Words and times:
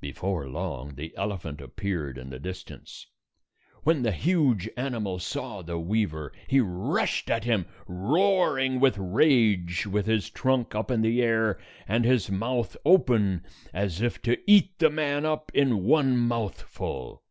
Before 0.00 0.48
long, 0.48 0.96
the 0.96 1.16
elephant 1.16 1.60
appeared 1.60 2.18
in 2.18 2.30
the 2.30 2.40
dis 2.40 2.64
tance. 2.64 3.06
When 3.84 4.02
the 4.02 4.10
huge 4.10 4.68
animal 4.76 5.20
saw 5.20 5.62
the 5.62 5.78
weaver, 5.78 6.32
he 6.48 6.58
rushed 6.58 7.30
at 7.30 7.44
him, 7.44 7.64
roaring 7.86 8.80
with 8.80 8.98
rage, 8.98 9.86
with 9.86 10.06
his 10.06 10.30
trunk 10.30 10.74
up 10.74 10.90
in 10.90 11.00
the 11.02 11.22
air, 11.22 11.60
and 11.86 12.04
his 12.04 12.28
mouth 12.28 12.76
open 12.84 13.44
as 13.72 14.00
if 14.02 14.20
to 14.22 14.36
eat 14.50 14.76
the 14.80 14.90
man 14.90 15.24
up 15.24 15.52
in 15.54 15.84
one 15.84 16.16
mouthful. 16.18 17.22